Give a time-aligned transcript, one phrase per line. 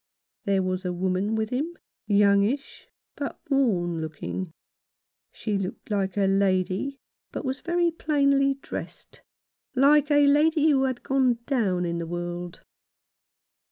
[0.45, 4.51] There was a woman with him, youngish, but worn looking.
[5.31, 6.97] She looked like a lady,
[7.31, 9.21] but was very plainly dressed—
[9.85, 12.63] like a lady who had gone down in the world.